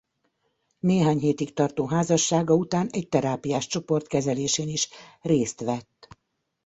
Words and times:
Néhány 0.79 1.19
hétig 1.19 1.53
tartó 1.53 1.85
házassága 1.87 2.53
után 2.53 2.89
egy 2.91 3.09
terápiás 3.09 3.67
csoport 3.67 4.07
kezelésén 4.07 4.67
is 4.67 4.89
részt 5.21 5.59
vett. 5.61 6.17